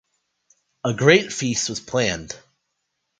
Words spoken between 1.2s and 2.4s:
feast was planned.